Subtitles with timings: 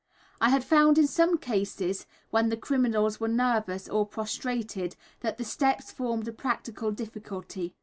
[0.41, 5.45] I had found in some cases, when the criminals were nervous or prostrated, that the
[5.45, 7.75] steps formed a practical difficulty.